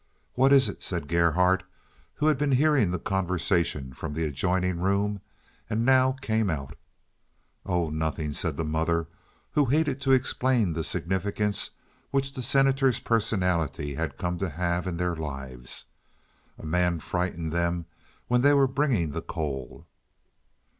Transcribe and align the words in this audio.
"What 0.33 0.51
is 0.51 0.67
it?" 0.67 0.81
said 0.81 1.07
Gerhardt, 1.07 1.61
who 2.15 2.25
had 2.25 2.39
been 2.39 2.53
hearing 2.53 2.89
the 2.89 2.97
conversation 2.97 3.93
from 3.93 4.15
the 4.15 4.25
adjoining 4.25 4.79
room, 4.79 5.21
and 5.69 5.85
now 5.85 6.13
came 6.23 6.49
out. 6.49 6.75
"Oh, 7.67 7.91
nothing," 7.91 8.33
said 8.33 8.57
the 8.57 8.65
mother, 8.65 9.07
who 9.51 9.65
hated 9.65 10.01
to 10.01 10.11
explain 10.11 10.73
the 10.73 10.83
significance 10.83 11.69
which 12.09 12.33
the 12.33 12.41
Senator's 12.41 12.99
personality 12.99 13.93
had 13.93 14.17
come 14.17 14.39
to 14.39 14.49
have 14.49 14.87
in 14.87 14.97
their 14.97 15.15
lives. 15.15 15.85
"A 16.57 16.65
man 16.65 16.99
frightened 16.99 17.51
them 17.51 17.85
when 18.27 18.41
they 18.41 18.53
were 18.55 18.65
bringing 18.67 19.11
the 19.11 19.21
coal." 19.21 19.85